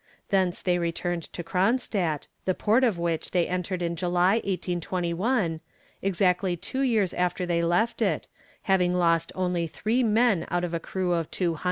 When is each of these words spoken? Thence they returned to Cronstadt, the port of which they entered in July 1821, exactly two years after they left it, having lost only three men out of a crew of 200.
Thence 0.29 0.63
they 0.63 0.79
returned 0.79 1.21
to 1.31 1.43
Cronstadt, 1.43 2.25
the 2.45 2.55
port 2.55 2.83
of 2.83 2.97
which 2.97 3.29
they 3.29 3.47
entered 3.47 3.83
in 3.83 3.95
July 3.95 4.37
1821, 4.37 5.59
exactly 6.01 6.57
two 6.57 6.81
years 6.81 7.13
after 7.13 7.45
they 7.45 7.61
left 7.63 8.01
it, 8.01 8.27
having 8.63 8.95
lost 8.95 9.31
only 9.35 9.67
three 9.67 10.01
men 10.01 10.47
out 10.49 10.63
of 10.63 10.73
a 10.73 10.79
crew 10.79 11.13
of 11.13 11.29
200. 11.29 11.59